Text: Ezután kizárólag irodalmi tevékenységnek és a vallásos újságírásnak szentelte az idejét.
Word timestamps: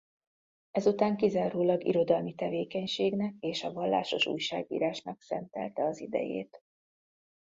Ezután 0.71 1.17
kizárólag 1.17 1.83
irodalmi 1.85 2.33
tevékenységnek 2.35 3.33
és 3.39 3.63
a 3.63 3.73
vallásos 3.73 4.25
újságírásnak 4.25 5.21
szentelte 5.21 5.83
az 5.83 5.99
idejét. 5.99 6.61